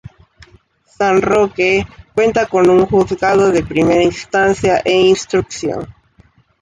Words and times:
San 0.97 1.21
Roque 1.21 1.85
cuenta 2.15 2.47
con 2.47 2.67
un 2.71 2.87
juzgado 2.87 3.51
de 3.51 3.63
Primera 3.63 4.01
Instancia 4.01 4.79
e 4.83 4.93
Instrucción. 4.97 5.85